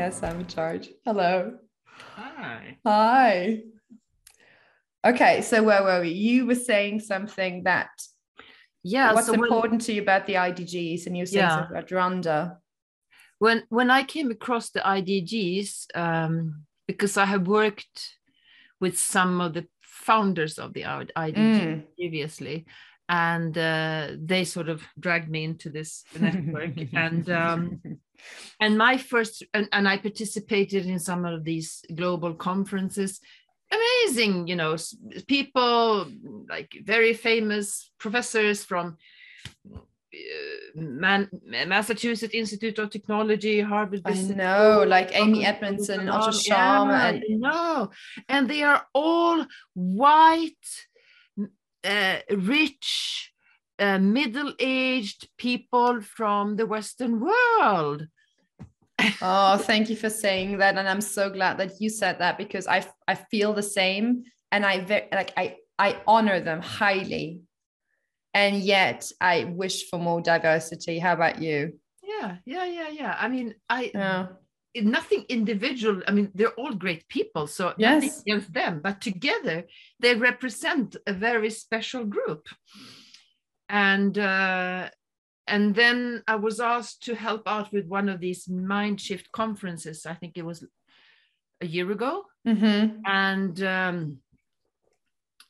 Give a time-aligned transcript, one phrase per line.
[0.00, 0.88] Yes, I'm in charge.
[1.04, 1.58] Hello.
[2.16, 2.78] Hi.
[2.86, 3.64] Hi.
[5.04, 6.08] Okay, so where were we?
[6.08, 7.90] You were saying something that
[8.82, 9.12] Yeah.
[9.12, 11.66] what's so when, important to you about the IDGs, and you were saying Yeah.
[11.68, 12.56] about Rwanda.
[13.40, 18.16] when when I came across the IDGs, um, because I have worked
[18.80, 21.84] with some of the founders of the IDG Mm.
[21.98, 22.64] previously,
[23.06, 26.72] and uh, they sort of dragged me into this network.
[26.94, 27.80] and um,
[28.60, 33.20] and my first and, and I participated in some of these global conferences.
[33.72, 34.76] Amazing, you know,
[35.28, 36.10] people
[36.48, 38.96] like very famous professors from
[39.46, 39.78] uh,
[40.74, 41.30] Man-
[41.68, 46.56] Massachusetts Institute of Technology, Harvard I Business know, like Amy Edmondson, Business Otto School.
[46.56, 47.90] Yeah, and I know,
[48.28, 50.66] and they are all white,
[51.84, 53.32] uh, rich,
[53.78, 58.08] uh, middle-aged people from the Western world.
[59.22, 62.66] Oh, thank you for saying that, and I'm so glad that you said that because
[62.66, 67.40] I I feel the same, and I ve- like I I honor them highly,
[68.34, 70.98] and yet I wish for more diversity.
[70.98, 71.78] How about you?
[72.02, 73.16] Yeah, yeah, yeah, yeah.
[73.18, 74.26] I mean, I Yeah.
[74.76, 76.02] nothing individual.
[76.06, 78.20] I mean, they're all great people, so nothing Yes.
[78.22, 79.64] against them, but together
[80.00, 82.46] they represent a very special group.
[83.68, 84.90] And uh,
[85.50, 90.06] and then I was asked to help out with one of these mind shift conferences.
[90.06, 90.64] I think it was
[91.60, 93.00] a year ago, Mm-hmm.
[93.04, 94.18] and um,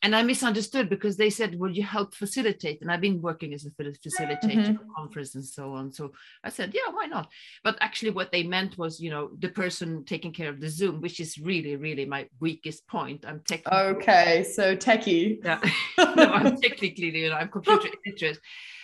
[0.03, 3.65] and I misunderstood because they said, "Will you help facilitate?" And I've been working as
[3.65, 5.91] a fa- facilitator for conference and so on.
[5.91, 6.11] So
[6.43, 7.29] I said, "Yeah, why not?"
[7.63, 11.01] But actually, what they meant was, you know, the person taking care of the Zoom,
[11.01, 13.25] which is really, really my weakest point.
[13.27, 15.39] I'm technically, Okay, so techie.
[15.43, 15.59] yeah,
[15.97, 18.39] no, I'm technically, you know, I'm computer illiterate.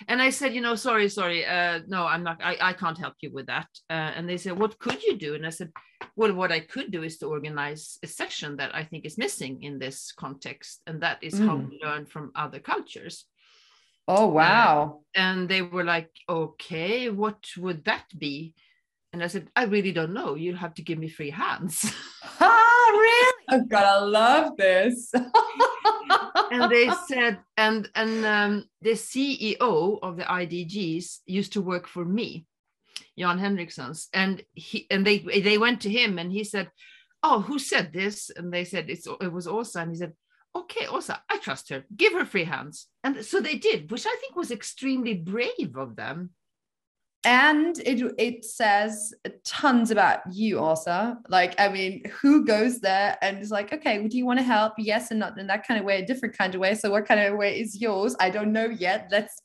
[0.08, 3.16] And I said, you know, sorry, sorry, uh, no, I'm not, I, I can't help
[3.22, 3.68] you with that.
[3.90, 5.34] Uh, and they said, what could you do?
[5.34, 5.72] And I said,
[6.16, 9.64] well, what I could do is to organize a session that I think is missing
[9.64, 11.70] in this context, and that is how Mm.
[11.70, 13.26] we learn from other cultures.
[14.08, 15.02] Oh wow.
[15.16, 18.54] And they were like, okay, what would that be?
[19.12, 20.36] And I said, I really don't know.
[20.36, 21.86] You'll have to give me free hands.
[22.40, 23.46] Ah, really?
[23.52, 25.12] Oh god, I love this.
[26.52, 32.06] and they said, and and um, the CEO of the IDGs used to work for
[32.06, 32.46] me,
[33.18, 36.72] Jan Henrikssons, and he and they they went to him and he said,
[37.24, 40.14] "Oh, who said this?" And they said it's it was Åsa, and he said,
[40.56, 41.86] "Okay, Åsa, I trust her.
[41.96, 45.96] Give her free hands." And so they did, which I think was extremely brave of
[45.96, 46.32] them.
[47.24, 53.40] and it it says tons about you also like i mean who goes there and
[53.40, 55.86] is like okay do you want to help yes and not in that kind of
[55.86, 58.54] way a different kind of way so what kind of way is yours i don't
[58.54, 59.42] know yet let's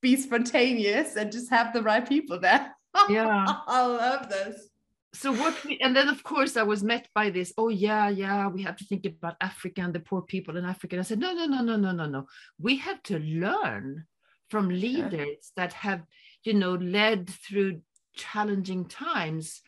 [0.00, 2.74] be spontaneous and just have the right people there.
[3.08, 3.46] Yeah.
[3.68, 4.68] i love this.
[5.14, 8.48] So what we, and then of course i was met by this oh yeah yeah
[8.48, 10.96] we have to think about africa and the poor people in africa.
[10.96, 12.26] And i said no no no no no no no.
[12.58, 14.06] We have to learn
[14.48, 16.02] from leaders that have
[16.42, 17.82] you know led through
[18.14, 19.60] challenging times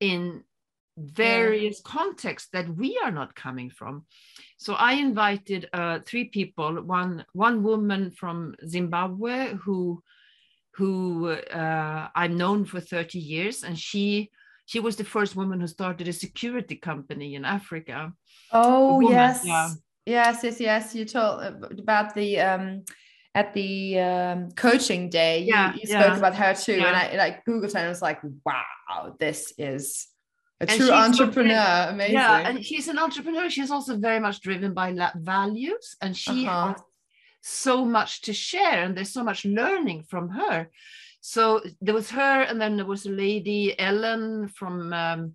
[0.00, 0.42] in
[0.98, 4.04] various contexts that we are not coming from
[4.58, 6.82] so i invited uh, three people.
[6.82, 10.02] One one woman from zimbabwe who
[10.74, 14.30] who uh, i've known for 30 years and she
[14.66, 18.12] she was the first woman who started a security company in Africa.
[18.52, 19.42] oh yes.
[19.44, 19.70] yeah.
[20.04, 20.94] yes yes yes.
[20.94, 21.42] You told
[21.78, 22.84] about the um
[23.34, 27.14] at the um, coaching day you, Yeah, you spoke yeah, about her too and i
[27.16, 30.08] like googled her and I was like wow this is
[30.60, 33.48] a And true entrepreneur amazing Yeah, and she's an entrepreneur.
[33.48, 36.68] She's also very much driven by values, and she Uh-huh.
[36.68, 36.82] has
[37.42, 40.68] so much to share, and there's so much learning from her.
[41.20, 45.34] So there was her, and then there was a lady Ellen from um,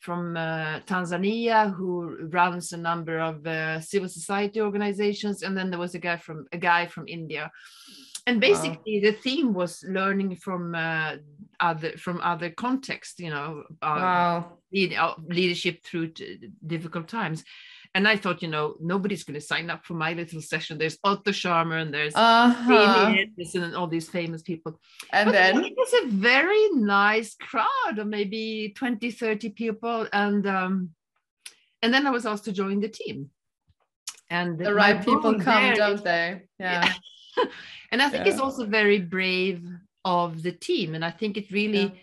[0.00, 5.78] from uh, Tanzania who runs a number of uh, civil society organizations, and then there
[5.80, 7.50] was a guy from a guy from India.
[8.26, 11.16] And basically, the theme was learning from uh,
[11.60, 17.44] other from other contexts, you know, uh, wow lead, uh, leadership through t- difficult times.
[17.94, 20.78] And I thought, you know, nobody's going to sign up for my little session.
[20.78, 23.14] There's Otto Scharmer and there's uh-huh.
[23.54, 24.80] And all these famous people.
[25.12, 30.08] and But then it was a very nice crowd of maybe 20, 30 people.
[30.12, 30.90] And um,
[31.82, 33.30] and then I was asked to join the team.
[34.28, 36.92] And the right people come there don't they yeah
[37.90, 39.66] and I think it's also very brave
[40.04, 40.94] of the team.
[40.94, 42.00] And I think it really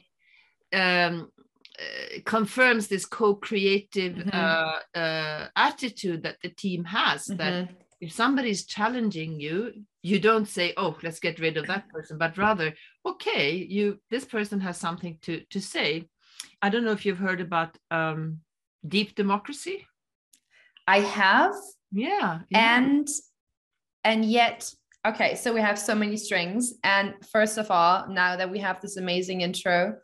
[0.73, 1.31] um,
[1.79, 4.33] uh, confirms this co-creative Mhm.
[4.33, 7.25] uh, uh, attitude that the team has.
[7.25, 7.75] That Mhm.
[7.99, 12.37] if somebody's challenging you, you don't say, "Oh, let's get rid of that person," but
[12.37, 12.73] rather,
[13.05, 16.09] "Okay, you this person has something to to say."
[16.61, 18.41] I don't know if you've heard about um,
[18.87, 19.87] deep democracy.
[20.87, 21.53] I have.
[21.91, 22.77] Yeah, yeah.
[22.77, 23.07] And
[24.03, 24.73] and yet
[25.05, 26.73] okay, so we have so many strings.
[26.83, 29.95] And first of all, now that we have this amazing intro,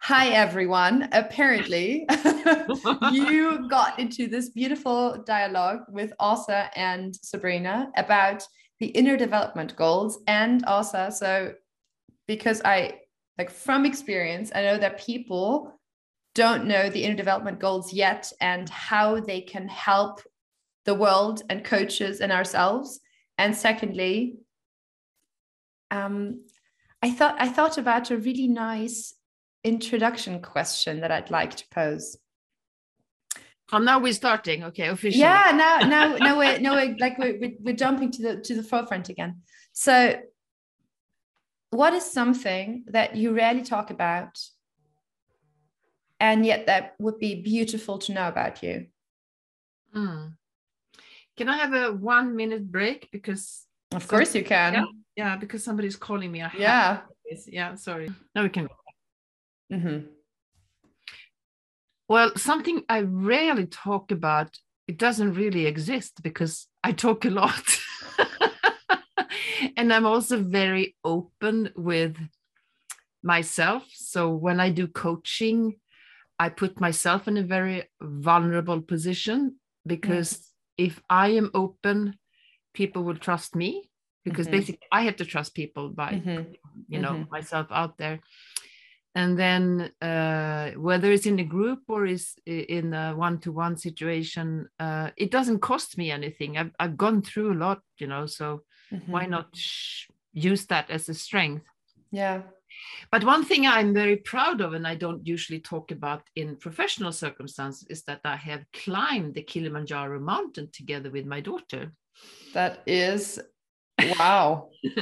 [0.00, 1.08] hi everyone.
[1.12, 2.06] Apparently,
[3.12, 8.44] you got into this beautiful dialogue with Asa and Sabrina about
[8.80, 11.12] the inner development goals and Asa.
[11.12, 11.54] so
[12.26, 12.98] because I
[13.38, 15.78] like from experience, I know that people
[16.34, 20.20] don't know the inner development goals yet and how they can help
[20.84, 23.00] the world and coaches and ourselves.
[23.42, 24.36] And secondly,
[25.90, 26.44] um,
[27.02, 29.14] I thought I thought about a really nice
[29.64, 32.16] introduction question that I'd like to pose.
[33.72, 34.62] Oh, now we're starting.
[34.62, 35.22] Okay, officially.
[35.22, 38.62] Yeah, now now now we're no we're like we're, we're jumping to the to the
[38.62, 39.42] forefront again.
[39.72, 40.20] So,
[41.70, 44.38] what is something that you rarely talk about,
[46.20, 48.86] and yet that would be beautiful to know about you?
[49.96, 50.34] Mm.
[51.36, 53.66] Can I have a one minute break because?
[53.92, 54.74] Of course you can.
[54.74, 54.84] Yeah,
[55.16, 56.42] yeah because somebody's calling me.
[56.42, 57.00] I yeah.
[57.46, 57.74] Yeah.
[57.76, 58.10] Sorry.
[58.34, 58.68] Now we can.
[59.72, 60.06] Mm-hmm.
[62.08, 67.78] Well, something I rarely talk about, it doesn't really exist because I talk a lot.
[69.76, 72.18] and I'm also very open with
[73.22, 73.84] myself.
[73.94, 75.76] So when I do coaching,
[76.38, 79.56] I put myself in a very vulnerable position
[79.86, 80.51] because.
[80.76, 82.18] If I am open,
[82.74, 83.90] people will trust me
[84.24, 84.56] because mm-hmm.
[84.56, 86.52] basically I have to trust people by mm-hmm.
[86.88, 87.30] you know mm-hmm.
[87.30, 88.20] myself out there
[89.14, 95.10] and then uh, whether it's in a group or is in a one-to-one situation uh,
[95.16, 99.10] it doesn't cost me anything I've, I've gone through a lot you know so mm-hmm.
[99.12, 101.66] why not sh- use that as a strength
[102.10, 102.42] yeah
[103.10, 107.12] but one thing i'm very proud of and i don't usually talk about in professional
[107.12, 111.92] circumstances is that i have climbed the kilimanjaro mountain together with my daughter.
[112.52, 113.40] That is
[114.18, 114.68] wow.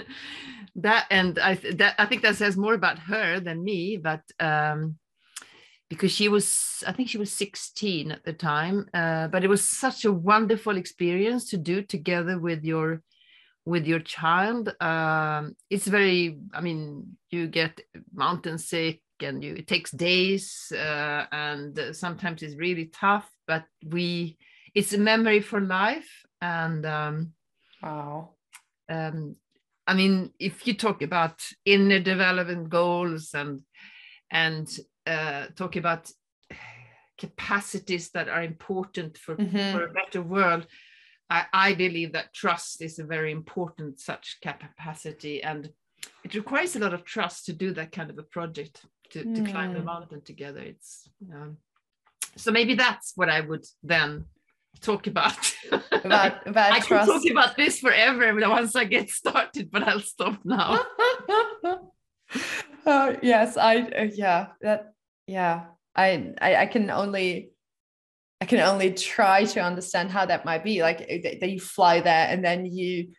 [0.76, 4.96] That and i that i think that says more about her than me but um
[5.88, 9.69] because she was i think she was 16 at the time uh, but it was
[9.69, 13.02] such a wonderful experience to do together with your
[13.66, 17.80] with your child um it's very i mean you get
[18.12, 24.38] mountain sick and you it takes days uh, and sometimes it's really tough but we
[24.74, 27.32] it's a memory for life and um
[27.82, 28.30] wow
[28.90, 29.36] um,
[29.86, 33.62] I mean, if you talk about inner development goals and
[34.30, 34.68] and
[35.06, 36.10] uh, talk about
[37.18, 39.72] capacities that are important for, mm-hmm.
[39.72, 40.66] for a better world,
[41.30, 45.70] I, I believe that trust is a very important such capacity, and
[46.24, 49.34] it requires a lot of trust to do that kind of a project to, mm.
[49.36, 49.84] to climb the mm.
[49.84, 50.60] mountain together.
[50.60, 51.58] It's um,
[52.36, 54.24] so maybe that's what I would then
[54.80, 55.54] talk about.
[56.02, 57.10] About, about I trust.
[57.10, 60.82] can talk about this forever once I get started, but I'll stop now.
[62.86, 64.94] uh, yes, I uh, yeah that
[65.26, 67.50] yeah I, I I can only
[68.40, 72.00] I can only try to understand how that might be like uh, that you fly
[72.00, 73.12] there and then you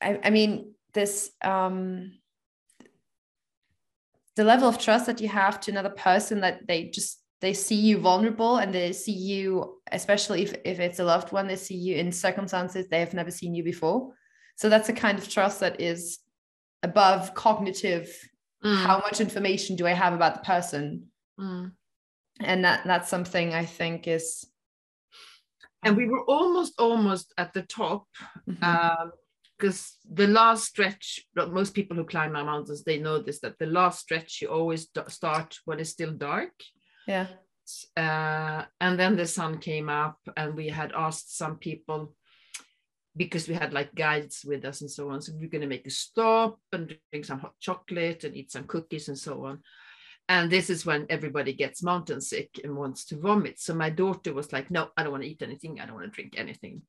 [0.00, 2.12] I, I mean this um
[4.36, 7.74] the level of trust that you have to another person that they just they see
[7.74, 11.74] you vulnerable and they see you especially if, if it's a loved one they see
[11.74, 14.12] you in circumstances they have never seen you before
[14.56, 16.20] so that's a kind of trust that is
[16.82, 18.08] above cognitive
[18.64, 18.76] mm.
[18.76, 21.06] how much information do i have about the person
[21.38, 21.70] mm.
[22.40, 24.46] And that that's something i think is
[25.82, 28.06] and we were almost almost at the top
[28.48, 28.62] mm-hmm.
[28.64, 29.12] um,
[29.58, 33.66] because the last stretch most people who climb our mountains they know this that the
[33.66, 36.52] last stretch you always start when it's still dark
[37.06, 37.26] yeah.
[37.96, 42.14] Uh, and then the sun came up, and we had asked some people
[43.16, 45.20] because we had like guides with us and so on.
[45.20, 48.64] So we're going to make a stop and drink some hot chocolate and eat some
[48.64, 49.62] cookies and so on.
[50.30, 53.60] And this is when everybody gets mountain sick and wants to vomit.
[53.60, 55.80] So my daughter was like, No, I don't want to eat anything.
[55.80, 56.80] I don't want to drink anything.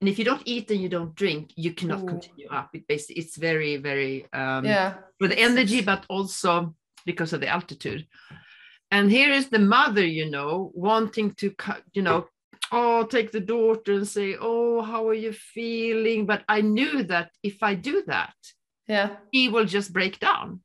[0.00, 2.06] And if you don't eat and you don't drink, you cannot Ooh.
[2.06, 2.70] continue up.
[2.74, 6.74] It basically it's very, very um yeah for the energy, but also
[7.06, 8.06] because of the altitude
[8.90, 11.54] and here is the mother you know wanting to
[11.92, 12.26] you know
[12.72, 17.30] oh take the daughter and say oh how are you feeling but i knew that
[17.42, 18.34] if i do that
[18.86, 20.60] yeah he will just break down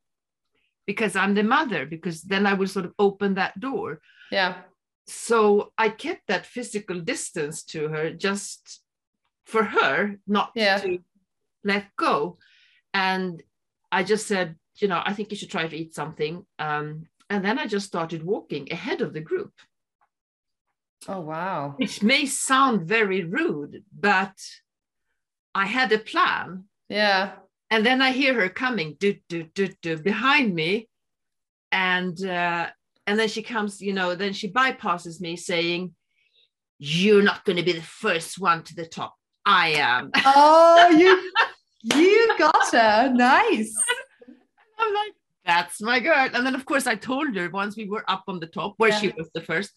[0.86, 4.00] because i'm the mother because then i will sort of open that door
[4.32, 4.56] yeah
[5.08, 8.82] so i kept that physical distance to her just
[9.46, 10.78] for her not yeah.
[10.78, 11.00] to
[11.64, 12.38] let go
[12.94, 13.44] and
[13.92, 17.44] i just said you know i think you should try to eat something um, and
[17.44, 19.54] then I just started walking ahead of the group.
[21.08, 21.74] Oh, wow.
[21.78, 24.36] Which may sound very rude, but
[25.54, 26.66] I had a plan.
[26.90, 27.34] Yeah.
[27.72, 30.88] And then I hear her coming do, do, do, do, behind me.
[31.72, 32.68] And uh,
[33.08, 35.94] and then she comes, you know, then she bypasses me saying,
[36.78, 39.16] You're not going to be the first one to the top.
[39.46, 40.12] I am.
[40.26, 41.32] Oh, you
[41.86, 43.12] you got her.
[43.14, 43.74] Nice.
[44.80, 45.14] I'm like,
[45.46, 46.30] that's my girl.
[46.34, 48.90] And then, of course, I told her once we were up on the top where
[48.90, 49.00] yeah.
[49.00, 49.72] she was the first.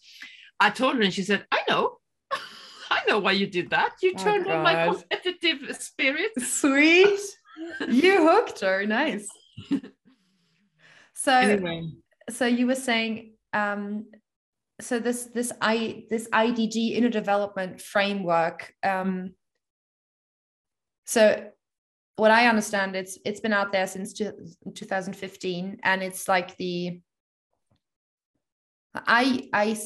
[0.58, 1.98] I told her, and she said, I know.
[2.90, 3.96] I know why you did that.
[4.02, 6.30] You oh, turned oh, on my competitive spirit.
[6.38, 7.20] Sweet.
[7.88, 8.86] You hooked her.
[8.86, 9.28] Nice.
[11.20, 11.82] So, anyway.
[12.30, 14.06] so you were saying, um,
[14.80, 18.72] so this this i this IDG inner development framework.
[18.84, 19.34] Um,
[21.06, 21.50] so
[22.14, 27.00] what I understand, it's it's been out there since 2015, and it's like the
[28.94, 29.76] I I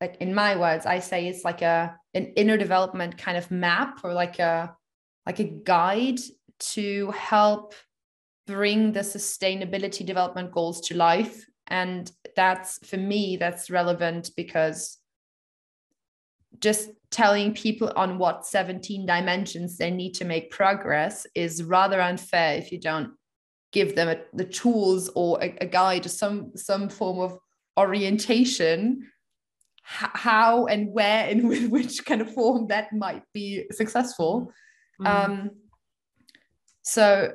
[0.00, 4.00] like in my words, I say it's like a an inner development kind of map
[4.02, 4.74] or like a
[5.26, 6.18] like a guide
[6.72, 7.74] to help
[8.46, 14.98] bring the sustainability development goals to life and that's for me that's relevant because
[16.58, 22.56] just telling people on what 17 dimensions they need to make progress is rather unfair
[22.56, 23.12] if you don't
[23.72, 27.38] give them a, the tools or a, a, guide or some some form of
[27.78, 29.08] orientation
[29.82, 34.52] how and where and with which kind of form that might be successful
[35.00, 35.06] mm.
[35.06, 35.50] um
[36.82, 37.32] so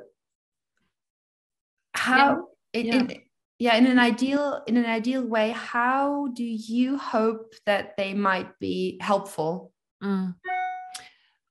[1.94, 2.82] how yeah.
[2.82, 3.22] In, in,
[3.60, 8.58] yeah in an ideal in an ideal way how do you hope that they might
[8.60, 9.72] be helpful
[10.04, 10.34] mm.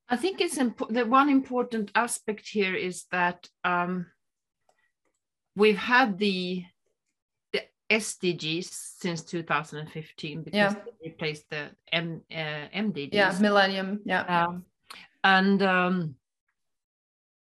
[0.09, 4.07] i think it's important the one important aspect here is that um,
[5.57, 6.65] we've had the
[7.53, 10.73] the sdgs since 2015 because yeah.
[10.73, 14.65] they replaced the M, uh, mdgs yeah millennium yeah um,
[15.25, 16.15] and um,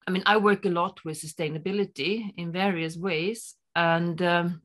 [0.06, 4.62] i mean i work a lot with sustainability in various ways and um,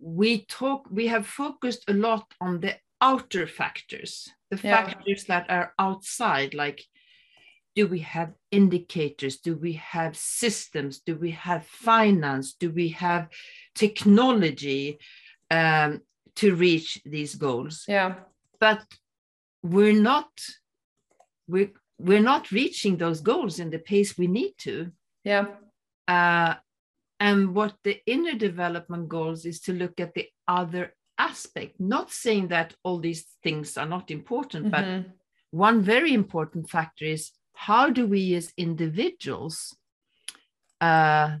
[0.00, 4.84] we talk we have focused a lot on the outer factors the yeah.
[4.84, 6.84] factors that are outside like
[7.74, 9.38] do we have indicators?
[9.38, 11.00] Do we have systems?
[11.00, 12.54] Do we have finance?
[12.54, 13.28] Do we have
[13.74, 14.98] technology
[15.50, 16.00] um,
[16.36, 17.84] to reach these goals?
[17.88, 18.14] Yeah.
[18.60, 18.84] But
[19.62, 20.28] we're not
[21.48, 24.90] we're we're not reaching those goals in the pace we need to
[25.24, 25.46] yeah
[26.08, 26.54] uh,
[27.20, 32.48] and what the inner development goals is to look at the other aspect, not saying
[32.48, 35.02] that all these things are not important, mm-hmm.
[35.02, 35.10] but
[35.50, 39.76] one very important factor is how do we as individuals
[40.80, 41.36] uh,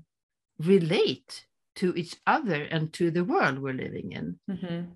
[0.58, 1.46] relate
[1.76, 4.38] to each other and to the world we're living in?
[4.48, 4.90] Mm-hmm.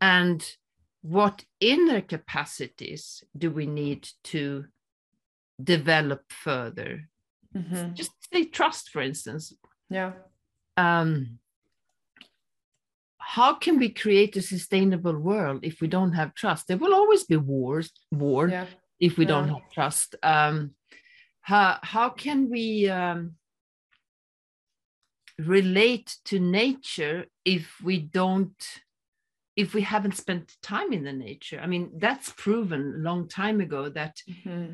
[0.00, 0.56] And
[1.02, 4.66] what inner capacities do we need to
[5.64, 7.08] develop further?
[7.56, 7.94] Mm-hmm.
[7.94, 9.52] Just say trust, for instance.
[9.88, 10.12] Yeah.
[10.76, 11.38] Um,
[13.18, 16.68] how can we create a sustainable world if we don't have trust?
[16.68, 18.66] There will always be wars, war yeah.
[18.98, 19.28] if we yeah.
[19.28, 20.16] don't have trust.
[20.22, 20.74] Um,
[21.42, 23.36] how how can we um,
[25.38, 28.80] relate to nature if we don't
[29.56, 33.60] if we haven't spent time in the nature i mean that's proven a long time
[33.60, 34.72] ago that mm-hmm.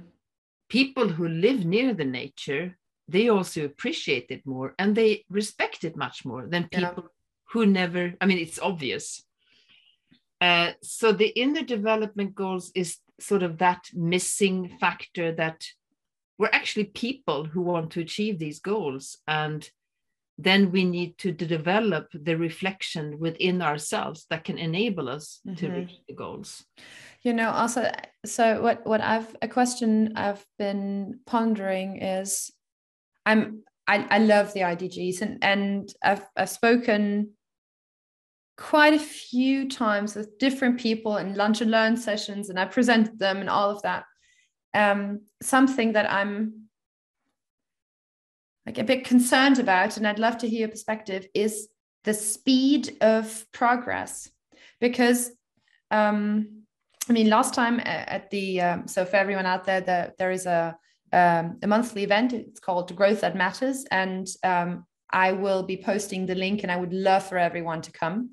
[0.69, 2.77] People who live near the nature
[3.09, 7.13] they also appreciate it more and they respect it much more than people yeah.
[7.51, 9.23] who never i mean it's obvious
[10.43, 15.65] uh, so the inner development goals is sort of that missing factor that
[16.39, 19.71] we're actually people who want to achieve these goals and
[20.39, 25.57] then we need to develop the reflection within ourselves that can enable us mm-hmm.
[25.57, 26.65] to reach the goals
[27.23, 27.91] you know also
[28.25, 32.51] so what what i've a question i've been pondering is
[33.27, 37.33] I'm I, I love the IDGs and and I've I've spoken
[38.57, 43.19] quite a few times with different people in lunch and learn sessions and I presented
[43.19, 44.05] them and all of that.
[44.73, 46.69] Um, something that I'm
[48.65, 51.69] like a bit concerned about, and I'd love to hear your perspective, is
[52.05, 54.29] the speed of progress.
[54.81, 55.31] Because
[55.91, 56.63] um,
[57.09, 60.47] I mean, last time at the um, so for everyone out there, that there is
[60.47, 60.77] a
[61.13, 62.33] um, a monthly event.
[62.33, 63.85] It's called Growth That Matters.
[63.91, 67.93] And um, I will be posting the link, and I would love for everyone to
[67.93, 68.31] come.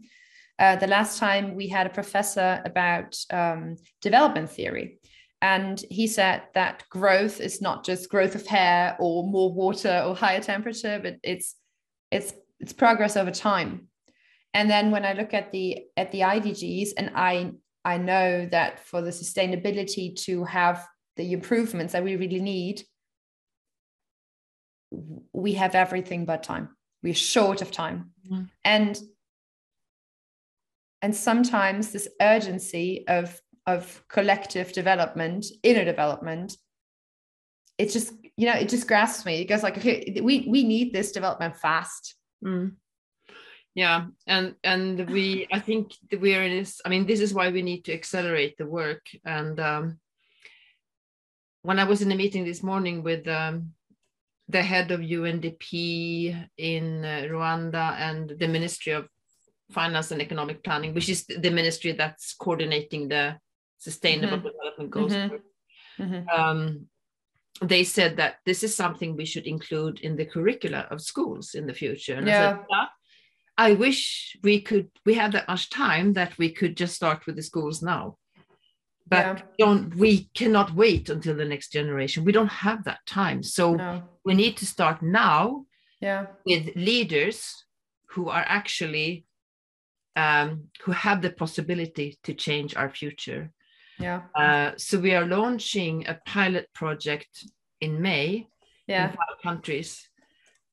[0.58, 5.00] Uh, the last time we had a professor about um, development theory.
[5.42, 10.15] And he said that growth is not just growth of hair or more water or
[10.15, 11.56] higher temperature, but it's
[12.12, 13.88] it's it's progress over time.
[14.53, 17.51] and then when i look at the at the idgs and i
[17.86, 22.84] i know that for the sustainability to have the improvements that we really need
[25.32, 26.70] we have everything but time
[27.02, 28.48] we're short of time mm.
[28.63, 29.00] and
[31.02, 36.58] and sometimes this urgency of of collective development inner development
[37.78, 40.94] it just you know it just grasps me it goes like okay we we need
[40.94, 42.72] this development fast mm.
[43.75, 47.62] Yeah and and we i think we're in this i mean this is why we
[47.62, 50.00] need to accelerate the work and um,
[51.63, 53.72] when i was in a meeting this morning with um,
[54.50, 59.08] the head of undp in uh, rwanda and the ministry of
[59.72, 63.36] finance and economic planning which is the ministry that's coordinating the
[63.80, 64.48] sustainable mm-hmm.
[64.48, 65.36] development goals mm-hmm.
[66.00, 66.30] Mm-hmm.
[66.30, 66.88] Um,
[67.62, 71.68] they said that this is something we should include in the curricula of schools in
[71.68, 72.15] the future.
[72.15, 72.58] And yeah.
[72.72, 72.88] I, said,
[73.58, 77.36] I wish we could, we had that much time that we could just start with
[77.36, 78.18] the schools now.
[79.08, 79.42] But yeah.
[79.60, 82.24] don't we cannot wait until the next generation.
[82.24, 83.44] We don't have that time.
[83.44, 84.04] So no.
[84.24, 85.66] we need to start now
[86.00, 86.28] yeah.
[86.46, 87.66] with leaders
[88.12, 89.26] who are actually
[90.16, 93.52] um, who have the possibility to change our future
[94.00, 94.22] yeah.
[94.36, 97.46] Uh, so we are launching a pilot project
[97.82, 98.48] in May
[98.88, 99.06] yeah.
[99.06, 100.10] in five countries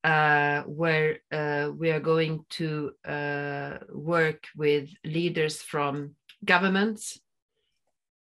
[0.03, 7.19] uh, where uh, we are going to uh, work with leaders from governments,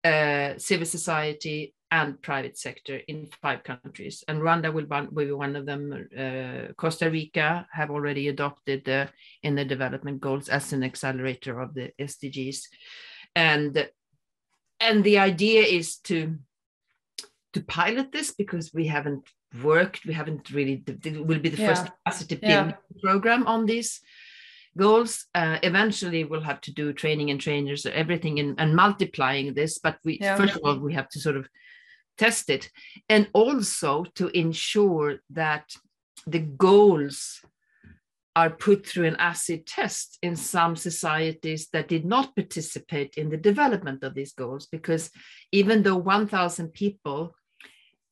[0.05, 4.23] uh, civil society, and private sector in five countries.
[4.29, 6.09] And Rwanda will, will be one of them.
[6.17, 9.09] Uh, Costa Rica have already adopted the
[9.43, 12.65] inner development goals as an accelerator of the SDGs.
[13.35, 13.89] And
[14.81, 16.39] and the idea is to
[17.59, 19.25] to pilot this because we haven't
[19.63, 21.69] worked we haven't really it will be the yeah.
[21.69, 22.73] first capacity yeah.
[23.03, 24.01] program on these
[24.77, 29.55] goals uh, eventually we'll have to do training and trainers or everything in, and multiplying
[29.55, 30.37] this but we yeah.
[30.37, 31.49] first of all we have to sort of
[32.17, 32.71] test it
[33.09, 35.65] and also to ensure that
[36.27, 37.41] the goals
[38.37, 43.37] are put through an acid test in some societies that did not participate in the
[43.37, 45.11] development of these goals because
[45.51, 47.35] even though 1000 people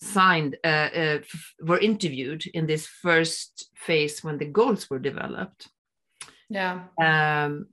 [0.00, 1.18] signed uh, uh,
[1.60, 5.68] were interviewed in this first phase when the goals were developed.
[6.48, 6.84] Yeah.
[7.00, 7.66] Um,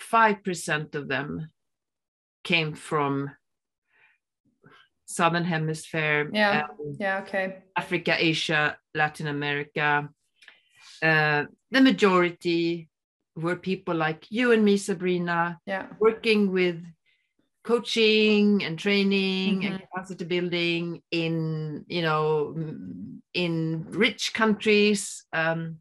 [0.00, 1.50] 5% of them
[2.44, 3.30] came from
[5.08, 6.64] southern hemisphere yeah.
[6.68, 7.62] um, yeah okay.
[7.76, 10.08] Africa asia latin america.
[11.02, 12.88] Uh, the majority
[13.36, 15.86] were people like you and me, Sabrina, yeah.
[16.00, 16.82] working with
[17.66, 19.72] coaching and training mm-hmm.
[19.72, 22.54] and capacity building in you know
[23.34, 25.80] in rich countries um,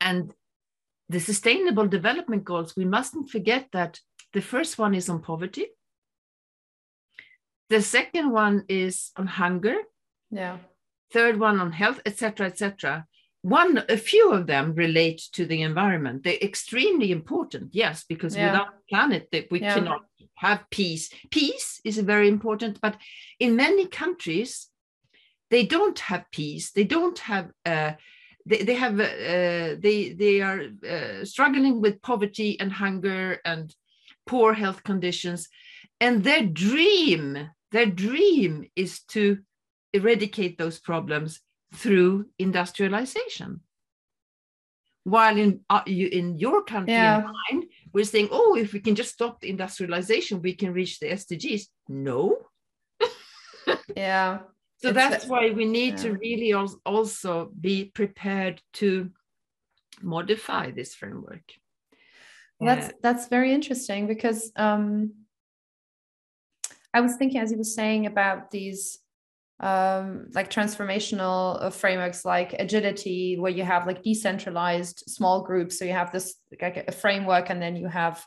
[0.00, 0.32] and
[1.08, 4.00] the sustainable development goals we mustn't forget that
[4.32, 5.66] the first one is on poverty
[7.68, 9.76] the second one is on hunger
[10.30, 10.56] yeah
[11.14, 13.06] third one on health, etc., etc.
[13.44, 16.22] One, a few of them relate to the environment.
[16.22, 18.46] They're extremely important, yes, because yeah.
[18.46, 19.74] without planet, that we yeah.
[19.74, 20.00] cannot
[20.36, 21.10] have peace.
[21.30, 22.96] Peace is very important, but
[23.38, 24.68] in many countries,
[25.50, 26.72] they don't have peace.
[26.72, 27.50] They don't have.
[27.66, 27.92] Uh,
[28.46, 28.98] they, they have.
[28.98, 33.74] Uh, they they are uh, struggling with poverty and hunger and
[34.24, 35.50] poor health conditions,
[36.00, 39.40] and their dream, their dream is to
[39.92, 41.42] eradicate those problems
[41.74, 43.60] through industrialization.
[45.04, 47.16] While in uh, you, in your country yeah.
[47.16, 50.98] and mine, we're saying, oh, if we can just stop the industrialization, we can reach
[50.98, 51.64] the SDGs.
[51.88, 52.38] No.
[53.96, 54.38] yeah.
[54.78, 56.04] So it's that's a, why we need yeah.
[56.04, 56.54] to really
[56.86, 59.10] also be prepared to
[60.02, 61.44] modify this framework.
[62.60, 65.12] That's that's very interesting because um,
[66.94, 68.98] I was thinking as you were saying about these
[69.60, 75.78] um, like transformational uh, frameworks like agility, where you have like decentralized small groups.
[75.78, 78.24] So you have this like a framework, and then you have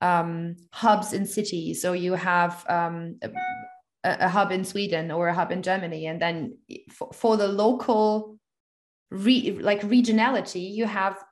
[0.00, 1.82] um, hubs in cities.
[1.82, 3.30] So you have um, a,
[4.04, 6.58] a, hub in Sweden or a hub in Germany, and then
[6.90, 8.38] for, for the local
[9.10, 11.22] re, like regionality, you have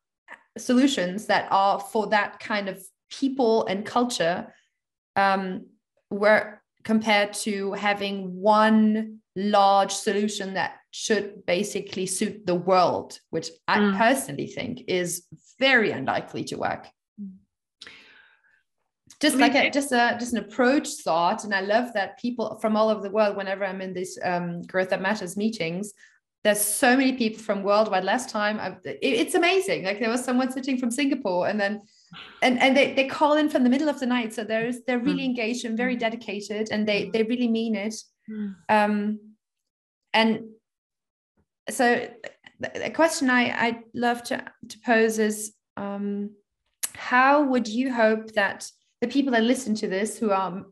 [0.58, 4.52] solutions that are for that kind of people and culture.
[5.16, 5.66] Um,
[6.08, 13.78] where compared to having one large solution that should basically suit the world, which I
[13.78, 13.96] mm.
[13.96, 15.24] personally think is
[15.58, 16.86] very unlikely to work.
[19.20, 22.76] Just like a, just a just an approach thought, and I love that people from
[22.76, 25.94] all over the world, whenever I'm in these um, growth that matters meetings,
[26.44, 30.22] there's so many people from worldwide last time I, it, it's amazing like there was
[30.22, 31.80] someone sitting from singapore and then
[32.42, 34.32] and and they, they call in from the middle of the night.
[34.34, 35.30] So there's they're really mm.
[35.30, 37.94] engaged and very dedicated and they they really mean it.
[38.68, 39.20] Um
[40.12, 40.44] and
[41.70, 42.08] so
[42.60, 46.30] the question i i'd love to to pose is um
[46.94, 50.64] how would you hope that the people that listen to this who are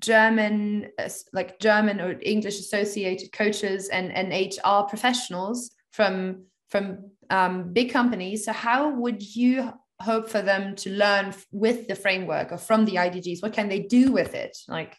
[0.00, 0.88] German,
[1.32, 8.44] like German or English associated coaches and, and HR professionals from from um, big companies.
[8.44, 12.96] So how would you hope for them to learn with the framework or from the
[12.96, 13.42] IDGs?
[13.42, 14.56] What can they do with it?
[14.68, 14.96] Like,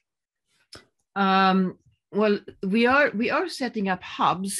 [1.15, 1.78] um,
[2.12, 4.60] well, we are we are setting up hubs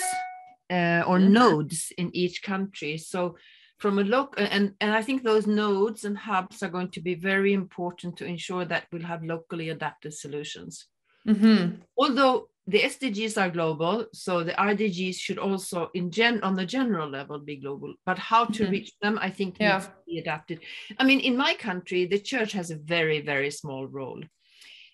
[0.70, 1.34] uh, or mm-hmm.
[1.34, 2.98] nodes in each country.
[2.98, 3.36] So
[3.82, 7.16] from a look and and i think those nodes and hubs are going to be
[7.16, 10.86] very important to ensure that we'll have locally adapted solutions
[11.28, 11.82] mm-hmm.
[11.98, 17.10] although the sdgs are global so the idgs should also in gen on the general
[17.10, 18.72] level be global but how to mm-hmm.
[18.72, 19.78] reach them i think yeah.
[19.78, 20.60] needs to be adapted
[21.00, 24.22] i mean in my country the church has a very very small role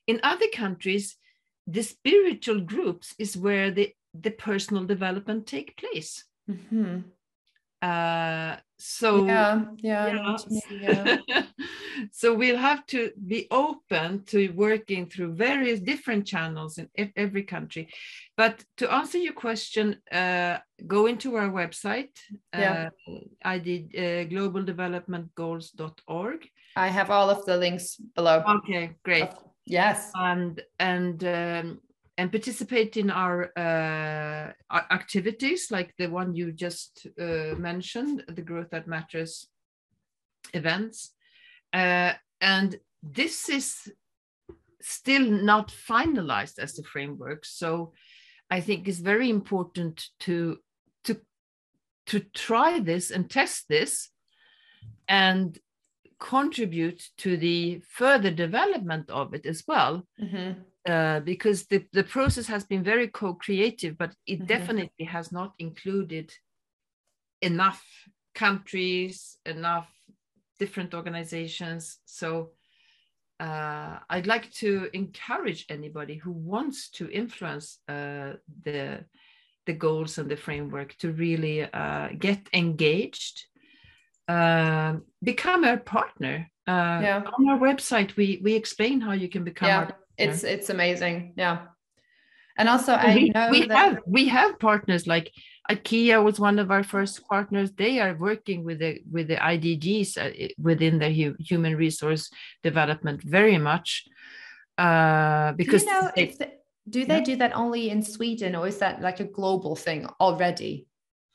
[0.08, 1.17] in other countries
[1.67, 6.99] the spiritual groups is where the the personal development take place mm-hmm.
[7.82, 10.38] Uh, so yeah yeah,
[10.70, 11.18] yeah.
[12.12, 17.88] so we'll have to be open to working through various different channels in every country.
[18.36, 22.12] But to answer your question uh, go into our website
[22.54, 22.90] yeah.
[23.08, 28.44] Uh, i did uh, globaldevelopmentgoals.org i have all of the links below.
[28.48, 29.30] Okay great.
[29.68, 30.12] Yes.
[30.16, 31.82] And and um,
[32.17, 34.51] and participate in our uh,
[34.91, 39.47] activities like the one you just uh, mentioned, the Growth That Matters
[40.53, 41.13] events.
[41.71, 43.91] Uh, and this is
[44.82, 47.45] still not finalized as the framework.
[47.45, 47.93] So
[48.49, 50.58] I think it's very important to,
[51.03, 51.21] to,
[52.08, 54.10] to try this and test this
[55.08, 55.58] and
[56.19, 60.08] contribute to the further development of it as well.
[60.19, 64.45] Mm-hmm uh, because the, the process has been very co-creative, but it mm-hmm.
[64.45, 66.34] definitely has not included
[67.41, 67.84] enough
[68.34, 69.89] countries, enough
[70.60, 71.97] different organizations.
[72.06, 72.52] So
[73.39, 79.06] uh, I'd like to encourage anybody who wants to influence uh, the
[79.65, 83.47] the goals and the framework to really uh, get engaged,
[84.30, 86.50] uh, become a partner.
[86.65, 87.23] Uh, yeah.
[87.38, 90.49] On our website, we we explain how you can become yeah it's yeah.
[90.49, 91.34] it's amazing.
[91.38, 91.67] Yeah.
[92.60, 95.32] And also i we, know we that- have we have partners like
[95.69, 97.71] ikea was one of our first partners.
[97.73, 102.30] They are working with the with the idgs uh, within their hu- human resource
[102.63, 104.06] development very much
[104.77, 106.47] uh because do you know they, if the,
[106.89, 107.23] do they yeah.
[107.23, 110.88] do that only in sweden or is that like a global thing already?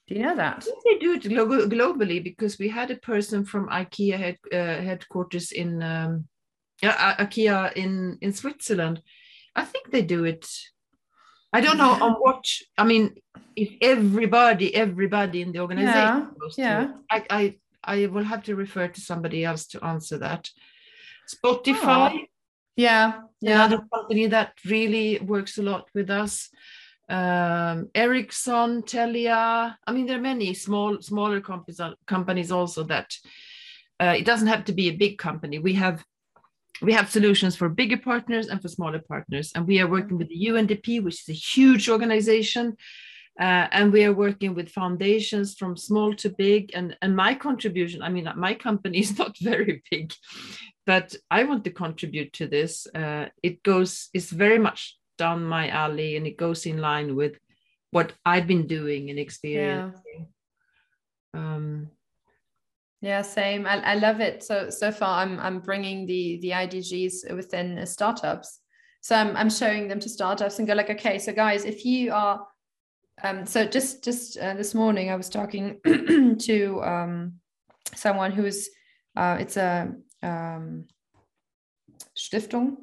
[0.08, 0.66] Do you know that?
[0.84, 5.52] They do it glo- globally because we had a person from ikea head, uh, headquarters
[5.52, 6.26] in um,
[6.82, 9.02] yeah, IKEA in in Switzerland.
[9.54, 10.48] I think they do it.
[11.52, 12.44] I don't know on what.
[12.76, 13.14] I mean,
[13.54, 16.92] if everybody, everybody in the organization yeah, yeah.
[17.10, 20.50] I, I, I will have to refer to somebody else to answer that.
[21.28, 22.12] Spotify.
[22.14, 22.26] Oh.
[22.74, 23.66] Yeah, yeah.
[23.66, 26.48] Another company that really works a lot with us.
[27.08, 29.76] Um, Ericsson, Telia.
[29.86, 33.14] I mean, there are many small, smaller companies, companies also that.
[34.00, 35.58] Uh, it doesn't have to be a big company.
[35.58, 36.02] We have
[36.82, 39.52] we have solutions for bigger partners and for smaller partners.
[39.54, 42.76] And we are working with the UNDP, which is a huge organization.
[43.40, 46.70] Uh, and we are working with foundations from small to big.
[46.74, 50.12] And, and my contribution, I mean, my company is not very big,
[50.84, 52.86] but I want to contribute to this.
[52.94, 57.38] Uh, it goes, it's very much down my alley and it goes in line with
[57.90, 60.26] what I've been doing and experiencing.
[61.34, 61.40] Yeah.
[61.40, 61.90] Um,
[63.02, 63.66] yeah, same.
[63.66, 64.44] I, I love it.
[64.44, 68.60] So so far, I'm I'm bringing the the IDGs within startups.
[69.00, 72.12] So I'm I'm showing them to startups and go like, okay, so guys, if you
[72.12, 72.46] are,
[73.24, 75.80] um, so just just uh, this morning I was talking
[76.38, 77.32] to um,
[77.92, 78.70] someone who's,
[79.16, 80.84] uh, it's a um,
[82.16, 82.76] Stiftung.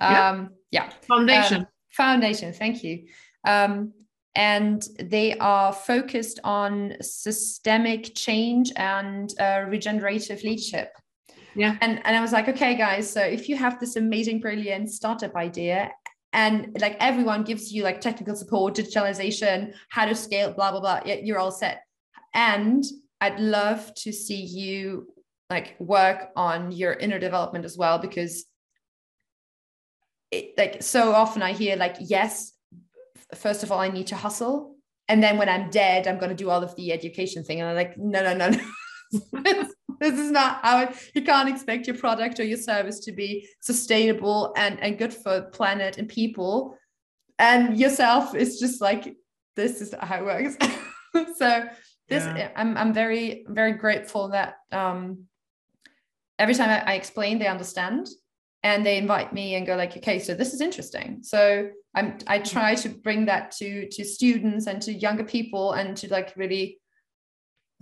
[0.00, 0.46] yeah.
[0.72, 0.90] yeah.
[1.06, 1.62] Foundation.
[1.62, 2.52] Uh, foundation.
[2.52, 3.06] Thank you.
[3.46, 3.92] Um,
[4.34, 10.92] and they are focused on systemic change and uh, regenerative leadership.
[11.56, 11.76] Yeah.
[11.80, 15.34] And, and I was like, okay, guys, so if you have this amazing, brilliant startup
[15.34, 15.90] idea
[16.32, 21.00] and like everyone gives you like technical support, digitalization, how to scale, blah, blah, blah,
[21.04, 21.82] you're all set.
[22.34, 22.84] And
[23.20, 25.12] I'd love to see you
[25.50, 28.44] like work on your inner development as well, because
[30.30, 32.52] it, like so often I hear like, yes,
[33.34, 34.76] first of all, I need to hustle
[35.10, 37.60] and then when I'm dead, I'm going to do all of the education thing.
[37.60, 38.60] And I'm like, no, no, no, no.
[40.00, 43.48] this is not how it, you can't expect your product or your service to be
[43.60, 46.78] sustainable and, and good for planet and people.
[47.40, 49.16] And yourself is just like,
[49.56, 50.56] this is how it works.
[51.36, 51.64] so
[52.08, 52.50] this yeah.
[52.54, 55.24] I'm, I'm very, very grateful that um,
[56.38, 58.06] every time I, I explain, they understand
[58.62, 62.38] and they invite me and go like okay so this is interesting so i'm i
[62.38, 66.78] try to bring that to to students and to younger people and to like really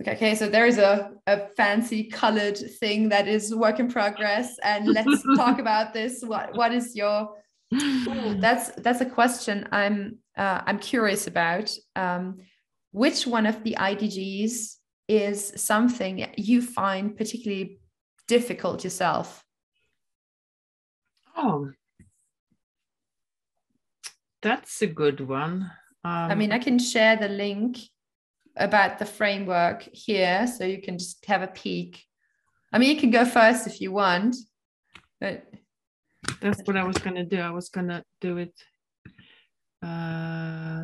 [0.01, 4.57] okay, okay so there is a, a fancy colored thing that is work in progress
[4.63, 6.23] and let's talk about this.
[6.23, 7.29] What what is your
[7.71, 11.71] that's that's a question i'm uh, i'm curious about.
[11.95, 12.37] Um,
[12.91, 17.79] which one of the idgs is something you find particularly
[18.27, 19.43] difficult yourself?
[21.35, 21.71] Oh,
[24.41, 25.71] that's a good one.
[26.03, 27.77] Um, I mean, I can share the link
[28.55, 32.03] about the framework here so you can just have a peek.
[32.71, 34.35] I mean, you can go first if you want,
[35.19, 35.45] but
[36.41, 37.39] that's what I was going to do.
[37.39, 38.53] I was going to do it
[39.81, 40.83] uh,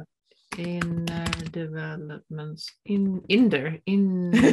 [0.57, 4.51] in uh, developments in Inder in the,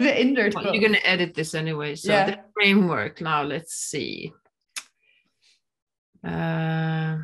[0.00, 0.54] the Inder.
[0.54, 1.94] Well, you're going to edit this anyway.
[1.96, 2.30] So yeah.
[2.30, 3.20] the framework.
[3.20, 4.32] Now let's see.
[6.24, 7.18] Uh,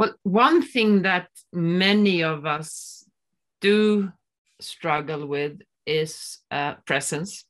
[0.00, 3.04] well, one thing that many of us
[3.60, 4.10] do
[4.58, 7.44] struggle with is uh, presence.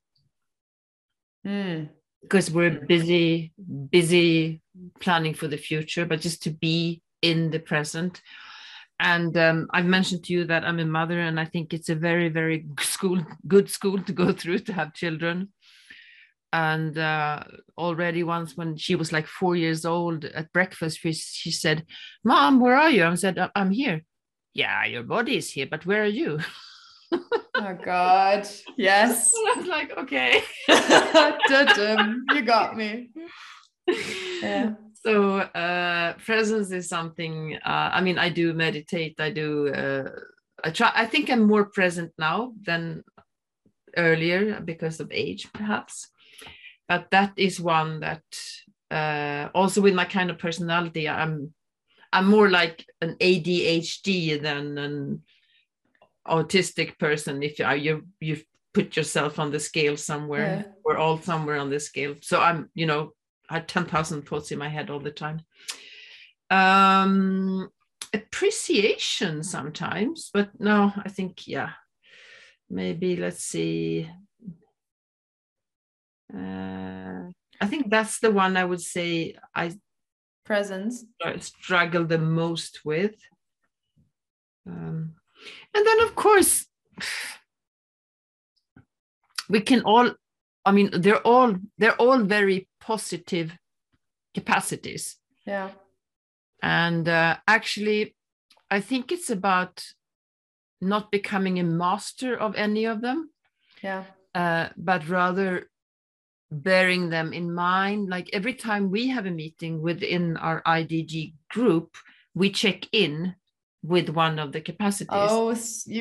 [1.46, 1.90] Mm.
[2.20, 3.52] Because we're busy,
[3.90, 4.62] busy
[4.98, 8.20] planning for the future, but just to be in the present
[9.00, 11.94] and um, I've mentioned to you that I'm a mother, and I think it's a
[11.94, 15.48] very, very school, good school to go through to have children.
[16.52, 17.44] And uh,
[17.78, 21.84] already once when she was like four years old at breakfast, she, she said,
[22.24, 24.02] "Mom, where are you?" I said, "I'm here."
[24.52, 26.40] Yeah, your body is here, but where are you?
[27.12, 29.32] oh God, yes.
[29.54, 30.42] I was like, okay,
[32.34, 33.10] you got me.
[34.42, 40.10] Yeah so uh, presence is something uh, i mean i do meditate i do uh,
[40.64, 43.02] i try i think i'm more present now than
[43.96, 46.08] earlier because of age perhaps
[46.90, 48.22] but that is one that
[48.90, 51.54] uh, also with my kind of personality i'm
[52.12, 55.22] i'm more like an adhd than an
[56.28, 58.42] autistic person if you you you
[58.74, 60.72] put yourself on the scale somewhere yeah.
[60.84, 63.12] we're all somewhere on the scale so i'm you know
[63.50, 65.40] I had 10,000 thoughts in my head all the time.
[66.50, 67.68] Um,
[68.14, 71.70] appreciation sometimes, but no, I think, yeah,
[72.68, 74.08] maybe let's see.
[76.34, 79.72] Uh, I think that's the one I would say I
[80.44, 81.04] presence
[81.38, 83.14] struggle the most with.
[84.66, 85.14] Um,
[85.74, 86.66] and then, of course,
[89.48, 90.10] we can all
[90.64, 93.56] I mean, they're all they're all very positive
[94.34, 95.16] capacities.
[95.46, 95.70] Yeah.
[96.62, 98.14] And uh, actually,
[98.70, 99.84] I think it's about
[100.80, 103.30] not becoming a master of any of them.
[103.82, 104.04] Yeah.
[104.34, 105.69] Uh, but rather
[106.50, 108.08] bearing them in mind.
[108.08, 111.96] Like every time we have a meeting within our IDG group,
[112.34, 113.34] we check in
[113.82, 115.08] with one of the capacities.
[115.10, 115.54] Oh,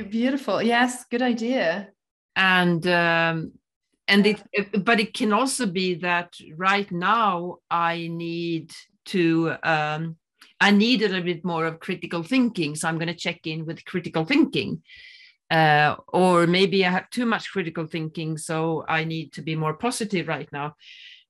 [0.10, 0.62] beautiful.
[0.62, 1.90] Yes, good idea.
[2.36, 3.54] And um,
[4.10, 8.74] and it, but it can also be that right now i need
[9.06, 10.18] to um,
[10.60, 13.66] i need a little bit more of critical thinking so i'm going to check in
[13.66, 14.82] with critical thinking
[15.52, 19.74] uh, or maybe i have too much critical thinking so i need to be more
[19.74, 20.76] positive right now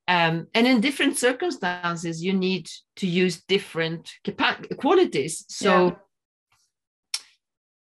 [0.08, 4.12] um, and in different circumstances you need to use different
[4.78, 5.98] qualities so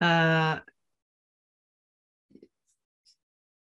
[0.01, 0.59] yeah.
[0.59, 0.61] uh,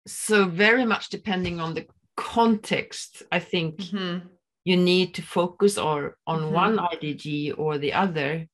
[0.06, 4.26] so very much depending on the context i think mm-hmm.
[4.64, 6.54] you need to focus or on mm-hmm.
[6.54, 8.46] one idg or the other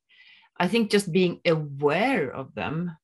[0.58, 2.96] i think just being aware of them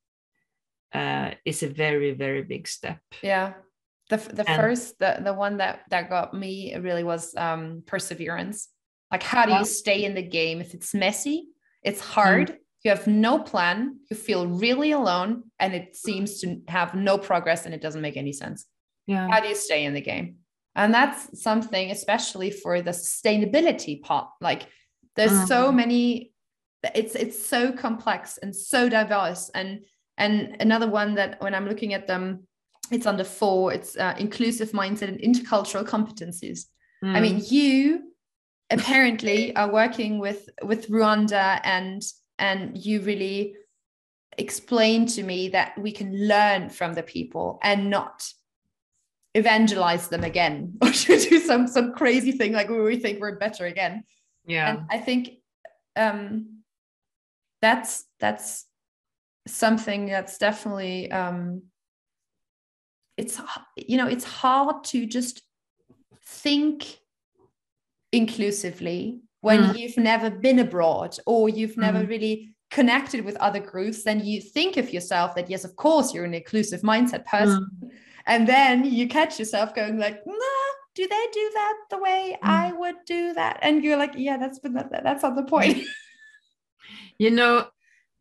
[0.96, 3.54] uh, is a very very big step yeah
[4.08, 8.68] the, the and, first the, the one that that got me really was um perseverance
[9.10, 11.48] like how do you stay in the game if it's messy
[11.82, 12.56] it's hard mm
[12.86, 17.66] you have no plan, you feel really alone, and it seems to have no progress
[17.66, 18.64] and it doesn't make any sense.
[19.08, 19.28] Yeah.
[19.28, 20.36] How do you stay in the game?
[20.76, 24.28] And that's something, especially for the sustainability part.
[24.40, 24.68] Like
[25.16, 25.46] there's uh-huh.
[25.46, 26.30] so many,
[26.94, 29.50] it's it's so complex and so diverse.
[29.52, 29.84] And
[30.18, 32.46] and another one that when I'm looking at them,
[32.90, 33.72] it's under four.
[33.72, 36.66] It's uh, inclusive mindset and intercultural competencies.
[37.04, 37.16] Mm.
[37.16, 38.12] I mean, you
[38.70, 42.02] apparently are working with with Rwanda and
[42.38, 43.54] and you really
[44.38, 48.28] explain to me that we can learn from the people and not
[49.34, 54.02] evangelize them again or do some some crazy thing like we think we're better again
[54.46, 55.30] yeah and i think
[55.96, 56.62] um
[57.60, 58.65] that's that's
[59.46, 61.62] something that's definitely um
[63.16, 63.40] it's
[63.76, 65.42] you know it's hard to just
[66.24, 66.98] think
[68.12, 69.78] inclusively when mm.
[69.78, 72.08] you've never been abroad or you've never mm.
[72.08, 76.24] really connected with other groups then you think of yourself that yes of course you're
[76.24, 77.90] an inclusive mindset person mm.
[78.26, 82.48] and then you catch yourself going like nah do they do that the way mm.
[82.48, 85.84] i would do that and you're like yeah that's been that, that's not the point
[87.18, 87.66] you know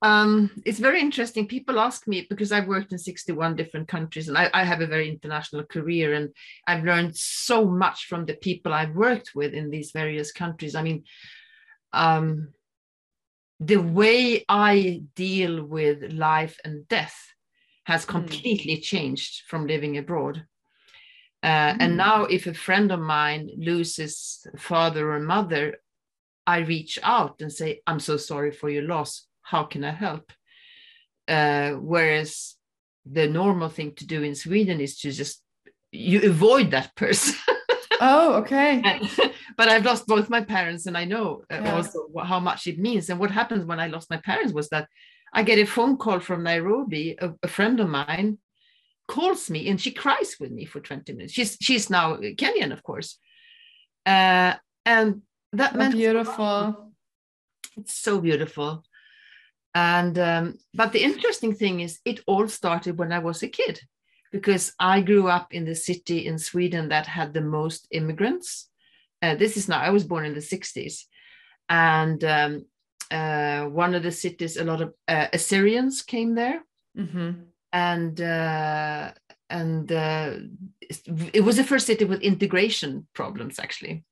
[0.05, 1.47] um, it's very interesting.
[1.47, 4.85] People ask me because I've worked in 61 different countries and I, I, have a
[4.85, 6.29] very international career and
[6.67, 10.75] I've learned so much from the people I've worked with in these various countries.
[10.75, 11.05] I mean,
[11.91, 12.49] um,
[13.59, 17.17] the way I deal with life and death
[17.85, 18.11] has hmm.
[18.11, 18.83] completely mm.
[18.83, 20.45] changed from living abroad.
[21.41, 21.77] Uh, mm.
[21.79, 25.77] And now, if a friend of mine loses father or mother,
[26.45, 30.33] I reach out and say, I'm so sorry for your loss how can I help?
[31.27, 32.55] Uh, whereas
[33.05, 35.41] the normal thing to do in Sweden is to just
[35.91, 37.35] you avoid that person.
[38.01, 38.81] oh, okay.
[39.57, 41.75] but I've lost both my parents, and I know uh, yeah.
[41.75, 43.09] also how much it means.
[43.09, 44.89] And what happened when I lost my parents was that
[45.31, 47.15] I get a phone call from Nairobi.
[47.19, 48.39] A, a friend of mine
[49.07, 51.33] calls me, and she cries with me for twenty minutes.
[51.33, 53.19] She's she's now Kenyan, of course,
[54.07, 54.55] uh,
[54.85, 55.21] and
[55.53, 56.91] that oh, meant beautiful.
[57.77, 58.83] It's so beautiful
[59.75, 63.79] and um, but the interesting thing is it all started when i was a kid
[64.31, 68.69] because i grew up in the city in sweden that had the most immigrants.
[69.21, 71.03] Uh, this is now i was born in the 60s
[71.69, 72.65] and um,
[73.11, 76.63] uh, one of the cities a lot of uh, assyrians came there.
[76.97, 77.31] Mm-hmm.
[77.73, 79.11] and uh,
[79.49, 80.31] and uh,
[81.33, 84.05] it was the first city with integration problems actually.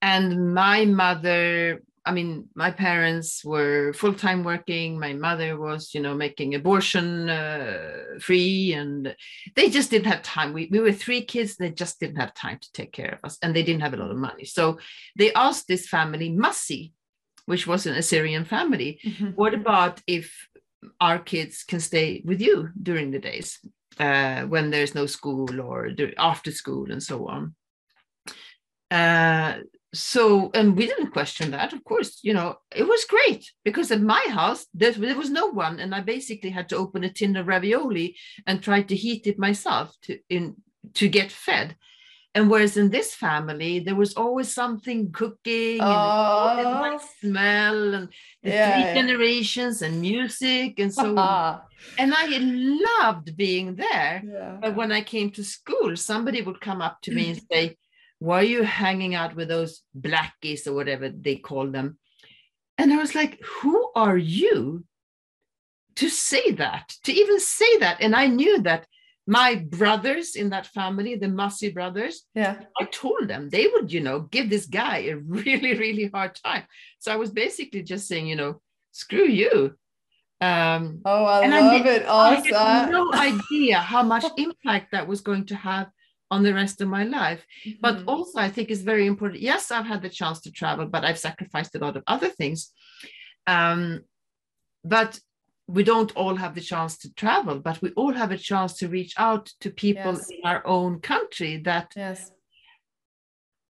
[0.00, 4.98] And my mother I mean, my parents were full time working.
[4.98, 9.14] My mother was, you know, making abortion uh, free, and
[9.54, 10.54] they just didn't have time.
[10.54, 13.36] We, we were three kids, they just didn't have time to take care of us,
[13.42, 14.46] and they didn't have a lot of money.
[14.46, 14.78] So
[15.16, 16.94] they asked this family, Massi,
[17.44, 19.30] which was an Assyrian family, mm-hmm.
[19.32, 20.48] what about if
[21.02, 23.58] our kids can stay with you during the days
[23.98, 27.54] uh, when there's no school or after school and so on?
[28.90, 29.58] Uh,
[29.94, 34.02] so and we didn't question that of course you know it was great because at
[34.02, 37.36] my house there, there was no one and i basically had to open a tin
[37.36, 38.14] of ravioli
[38.46, 40.54] and try to heat it myself to in
[40.92, 41.74] to get fed
[42.34, 46.54] and whereas in this family there was always something cooking oh.
[46.58, 48.08] and nice smell and
[48.42, 48.94] the yeah, three yeah.
[48.94, 51.60] generations and music and so on
[51.98, 54.58] and i loved being there yeah.
[54.60, 57.74] but when i came to school somebody would come up to me and say
[58.18, 61.98] why are you hanging out with those blackies or whatever they call them?
[62.76, 64.84] And I was like, who are you
[65.96, 67.98] to say that, to even say that?
[68.00, 68.86] And I knew that
[69.26, 74.00] my brothers in that family, the Massey brothers, yeah, I told them they would, you
[74.00, 76.64] know, give this guy a really, really hard time.
[76.98, 78.60] So I was basically just saying, you know,
[78.92, 79.74] screw you.
[80.40, 82.54] Um, oh, I love I it, Awesome.
[82.54, 85.88] I had no idea how much impact that was going to have
[86.30, 87.44] on the rest of my life.
[87.66, 87.78] Mm-hmm.
[87.80, 89.40] But also, I think it's very important.
[89.40, 92.72] Yes, I've had the chance to travel, but I've sacrificed a lot of other things.
[93.46, 94.02] Um,
[94.84, 95.18] but
[95.66, 98.88] we don't all have the chance to travel, but we all have a chance to
[98.88, 100.30] reach out to people yes.
[100.30, 102.30] in our own country that yes.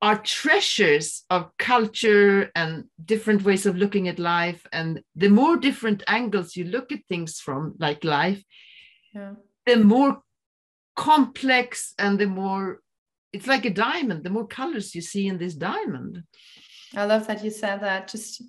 [0.00, 4.64] are treasures of culture and different ways of looking at life.
[4.72, 8.42] And the more different angles you look at things from, like life,
[9.12, 9.32] yeah.
[9.66, 10.22] the more
[10.98, 12.80] complex and the more
[13.32, 16.24] it's like a diamond the more colors you see in this diamond
[16.96, 18.42] i love that you said that just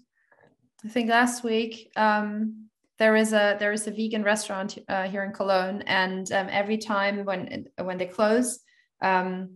[0.83, 2.65] i think last week um,
[2.97, 6.79] there is a there is a vegan restaurant uh, here in cologne and um, every
[6.79, 8.59] time when when they close
[9.01, 9.51] um,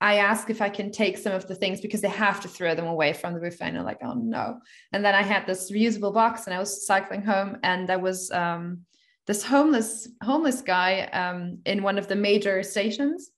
[0.00, 2.74] I ask if I can take some of the things because they have to throw
[2.74, 3.64] them away from the buffet.
[3.64, 4.60] And like, oh no.
[4.92, 8.30] And then I had this reusable box and I was cycling home and there was
[8.30, 8.84] um,
[9.26, 13.30] this homeless homeless guy um, in one of the major stations,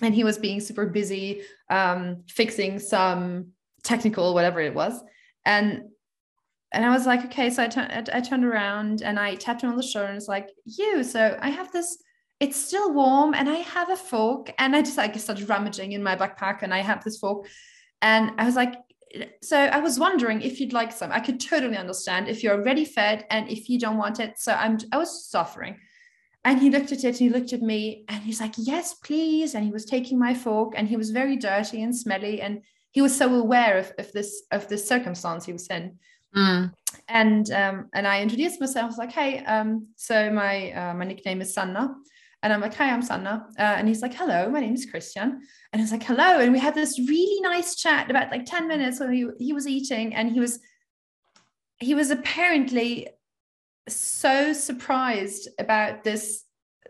[0.00, 3.48] and he was being super busy um, fixing some
[3.82, 5.02] technical whatever it was,
[5.44, 5.82] and
[6.72, 9.70] and I was like, okay, so I, turned I turned around and I tapped him
[9.70, 11.02] on the shoulder and was like, you.
[11.02, 11.96] So I have this
[12.40, 14.52] it's still warm and I have a fork.
[14.58, 17.46] And I just like started rummaging in my backpack and I have this fork.
[18.00, 18.74] And I was like,
[19.42, 21.12] so I was wondering if you'd like some.
[21.12, 24.38] I could totally understand if you're already fed and if you don't want it.
[24.38, 25.78] So I'm I was suffering.
[26.44, 29.54] And he looked at it and he looked at me and he's like, Yes, please.
[29.54, 32.40] And he was taking my fork and he was very dirty and smelly.
[32.40, 35.98] And he was so aware of, of this of this circumstance he was in.
[36.36, 36.72] Mm.
[37.08, 41.04] And um, and I introduced myself, I was like, hey, um, so my uh, my
[41.04, 41.94] nickname is Sanna.
[42.42, 43.46] And I'm like, hi, I'm Sanna.
[43.58, 45.40] Uh, and he's like, hello, my name is Christian.
[45.72, 46.38] And I was like, hello.
[46.38, 49.66] And we had this really nice chat about like 10 minutes when he, he was
[49.66, 50.60] eating and he was,
[51.80, 53.08] he was apparently
[53.88, 56.44] so surprised about this,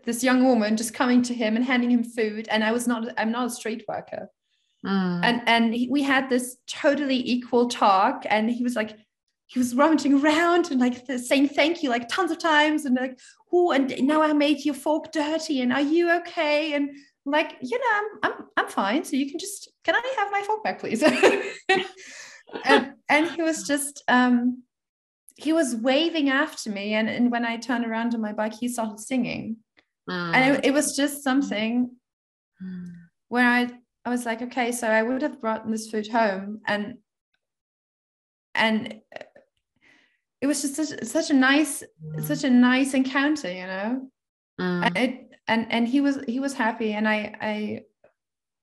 [0.05, 2.47] this young woman just coming to him and handing him food.
[2.51, 4.29] And I was not, I'm not a street worker.
[4.85, 5.21] Mm.
[5.23, 8.97] And, and he, we had this totally equal talk and he was like,
[9.47, 13.17] he was rummaging around and like saying thank you like tons of times and like
[13.51, 16.89] oh and now i made your fork dirty and are you okay and
[17.25, 20.41] like you know i'm i'm, I'm fine so you can just can i have my
[20.41, 21.03] fork back please
[22.63, 24.63] and, and he was just um
[25.37, 28.67] he was waving after me and, and when i turned around on my bike he
[28.67, 29.57] started singing
[30.09, 30.33] Mm.
[30.33, 31.91] and it, it was just something
[32.61, 32.93] Mm.
[33.27, 33.69] where I
[34.05, 36.97] I was like, okay, so I would have brought this food home, and
[38.55, 39.01] and
[40.41, 41.83] it was just such, such a nice
[42.21, 44.09] such a nice encounter, you know.
[44.59, 44.85] Mm.
[44.85, 47.81] And it and and he was he was happy, and I I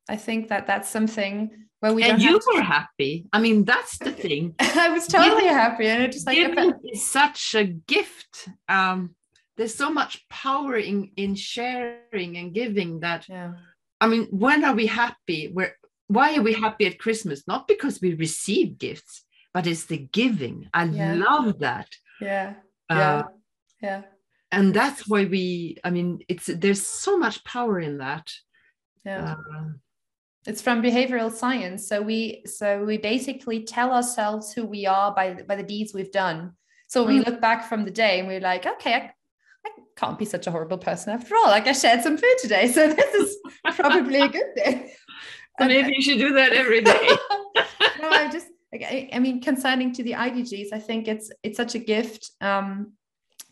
[0.09, 1.51] I think that that's something
[1.81, 3.27] where we and you were happy.
[3.33, 4.55] I mean, that's the thing.
[4.59, 8.49] I was totally happy, and it just like Giving is such a gift.
[8.69, 9.15] Um,
[9.57, 13.53] there's so much power in in sharing and giving that yeah
[14.01, 15.51] I mean, when are we happy?
[15.53, 15.77] Where
[16.09, 17.47] why are we happy at Christmas?
[17.49, 19.25] Not because we receive gifts,
[19.57, 20.69] but it's the giving.
[20.75, 21.15] I Yeah.
[21.15, 21.89] love that.
[22.21, 22.49] yeah
[22.91, 23.23] Uh, yeah
[23.87, 24.03] yeah
[24.53, 28.27] and that's why we, I mean, it's there's so much power in that.
[29.07, 29.33] yeah.
[29.33, 29.69] Uh,
[30.51, 35.27] it's from behavioral science so we so we basically tell ourselves who we are by
[35.51, 36.41] by the deeds we've done
[36.93, 37.27] so we Mm.
[37.27, 39.09] look back from the day and we're like okay I,
[39.67, 42.65] I can't be such a horrible person after all like i shared some food today
[42.77, 43.31] so this is
[43.81, 44.77] probably a good thing
[45.59, 47.07] so maybe you should do that every day.
[48.03, 48.49] no i just
[48.83, 52.93] I, I mean concerning to the idgs i think it's it's such a gift um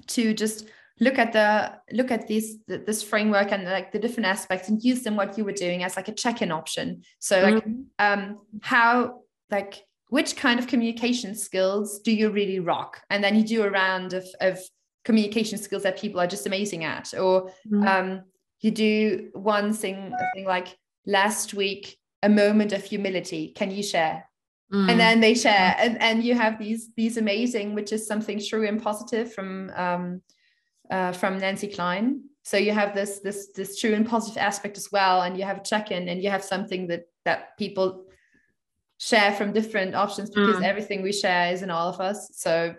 [0.09, 0.66] to just
[1.01, 4.83] look at the look at these th- this framework and like the different aspects and
[4.83, 7.03] use them what you were doing as like a check-in option.
[7.18, 7.85] So like Mm.
[7.99, 13.03] um how like which kind of communication skills do you really rock?
[13.11, 14.59] And then you do a round of of
[15.05, 17.12] communication skills that people are just amazing at.
[17.14, 17.87] Or Mm.
[17.89, 18.22] um
[18.61, 23.49] you do one thing thing like last week a moment of humility.
[23.49, 24.25] Can you share
[24.72, 24.90] Mm.
[24.90, 28.66] and then they share and, and you have these these amazing which is something true
[28.66, 30.22] and positive from um
[30.90, 34.90] uh, from nancy kline so you have this this this true and positive aspect as
[34.90, 38.04] well and you have a check-in and you have something that that people
[38.98, 40.64] share from different options because Mm.
[40.64, 42.74] everything we share is in all of us so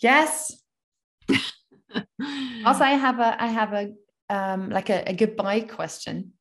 [0.00, 0.52] yes
[2.64, 3.92] also i have a i have a
[4.30, 6.32] um like a, a goodbye question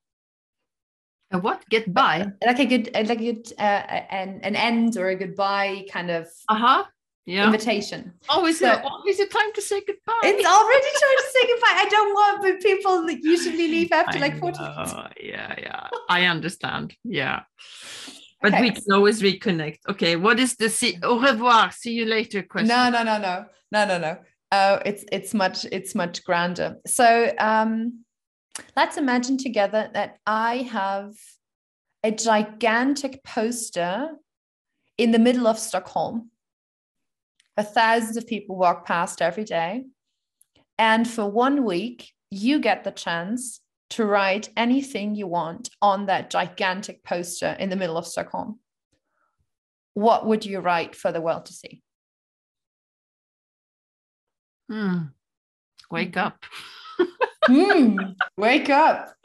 [1.34, 1.68] A what?
[1.70, 2.32] Get by?
[2.46, 3.62] like a good like a good uh,
[4.12, 6.84] an, an end or a goodbye kind of Uh huh.
[7.26, 7.46] Yeah.
[7.46, 9.10] invitation Oh, is So- it?
[9.10, 10.22] Is it time to say goodbye?
[10.26, 14.18] it's already time to say goodbye i don't want but people that usually leave after
[14.18, 15.08] I like 40 know.
[15.22, 15.88] Yeah, yeah.
[16.10, 16.96] I understand.
[17.06, 17.44] Yeah.
[18.42, 19.80] But we can always reconnect.
[19.90, 20.98] Okay, what is the see?
[21.02, 21.72] Au revoir.
[21.72, 22.68] See you later question.
[22.68, 24.18] no no no no no no no
[24.52, 28.04] uh, it's it's much it's much grander so um
[28.76, 31.14] let's imagine together that i have
[32.04, 34.10] a gigantic poster
[34.98, 36.30] in the middle of stockholm
[37.56, 39.84] where thousands of people walk past every day
[40.78, 46.30] and for one week you get the chance to write anything you want on that
[46.30, 48.60] gigantic poster in the middle of stockholm
[49.94, 51.82] what would you write for the world to see
[54.70, 54.98] Hmm.
[55.92, 56.28] Wake Mm-hmm.
[56.28, 56.46] up.
[57.48, 59.16] Hmm, wake up.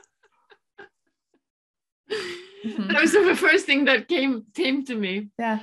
[2.64, 2.88] Mhm.
[2.92, 5.28] That was the first thing that came came to me.
[5.38, 5.60] Yeah.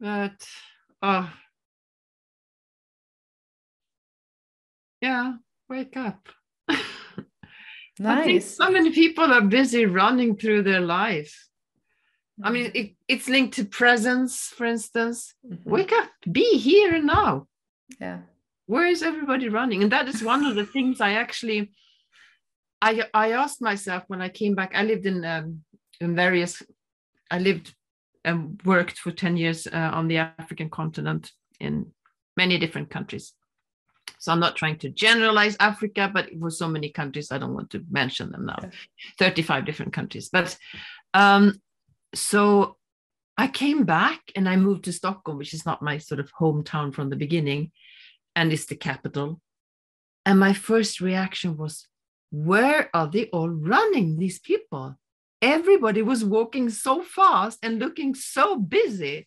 [0.00, 0.46] But
[1.02, 1.32] oh,
[5.00, 5.34] yeah,
[5.68, 6.28] wake up.
[6.68, 6.74] I
[8.22, 8.56] think Nice.
[8.56, 11.48] so many people are busy running through their life.
[12.40, 15.34] I mean, it, it's linked to presence, for instance.
[15.44, 15.64] Mhm.
[15.64, 17.48] Wake up, be here and now.
[18.00, 18.20] Yeah.
[18.68, 19.82] Where is everybody running?
[19.82, 21.72] And that is one of the things I actually,
[22.82, 24.72] I I asked myself when I came back.
[24.74, 25.64] I lived in um,
[26.00, 26.62] in various,
[27.30, 27.74] I lived
[28.24, 31.92] and worked for ten years uh, on the African continent in
[32.36, 33.32] many different countries,
[34.18, 37.70] So I'm not trying to generalize Africa, but for so many countries, I don't want
[37.70, 38.60] to mention them now.
[39.18, 40.28] 35 different countries.
[40.30, 40.56] But
[41.14, 41.60] um,
[42.14, 42.76] so
[43.44, 46.94] I came back and I moved to Stockholm, which is not my sort of hometown
[46.94, 47.72] from the beginning,
[48.34, 49.40] and it's the capital.
[50.24, 51.86] And my first reaction was,
[52.30, 54.96] where are they all running, these people?
[55.40, 59.26] Everybody was walking so fast and looking so busy.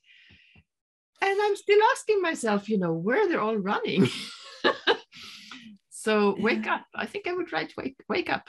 [1.21, 4.07] And I'm still asking myself, you know, where they're all running.
[5.89, 6.85] so wake up.
[6.95, 8.47] I think I would write wake wake up.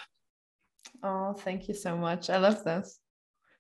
[1.03, 2.31] Oh, thank you so much.
[2.31, 2.99] I love this.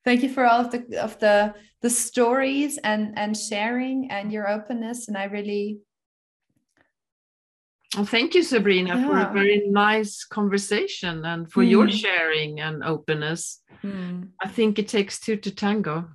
[0.04, 4.48] Thank you for all of the of the the stories and and sharing and your
[4.48, 5.08] openness.
[5.08, 5.80] And I really
[7.96, 9.06] well, thank you, Sabrina, yeah.
[9.06, 11.70] for a very nice conversation and for mm.
[11.70, 13.60] your sharing and openness.
[13.84, 14.28] Mm.
[14.40, 16.08] I think it takes two to tango.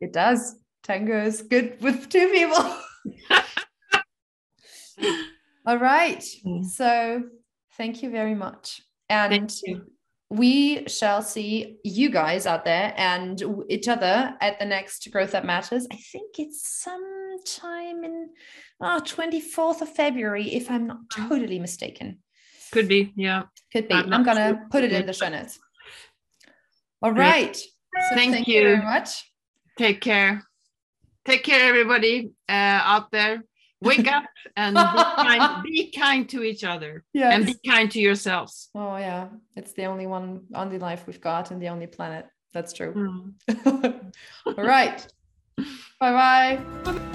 [0.00, 0.56] It does.
[0.82, 2.76] Tango is good with two people.
[5.66, 6.24] All right.
[6.44, 6.64] Mm.
[6.64, 7.22] So
[7.76, 8.82] thank you very much.
[9.08, 9.50] And
[10.28, 15.44] we shall see you guys out there and each other at the next Growth That
[15.44, 15.86] Matters.
[15.92, 18.30] I think it's sometime in
[18.80, 22.18] oh, 24th of February, if I'm not totally mistaken.
[22.72, 23.44] Could be, yeah.
[23.72, 23.94] Could be.
[23.94, 24.68] I'm, I'm going to sure.
[24.70, 25.60] put it in the show notes.
[27.00, 27.54] All right.
[27.56, 28.56] So thank, thank you.
[28.56, 29.30] you very much.
[29.78, 30.42] Take care.
[31.24, 33.42] Take care, everybody uh, out there
[33.80, 34.24] wake up
[34.56, 34.82] and be
[35.16, 37.34] kind, be kind to each other yes.
[37.34, 38.70] and be kind to yourselves.
[38.74, 39.28] Oh yeah.
[39.54, 42.26] It's the only one only life we've got and the only planet.
[42.52, 43.32] That's true.
[43.48, 44.12] Mm.
[44.58, 45.06] all right.
[46.00, 47.12] Bye bye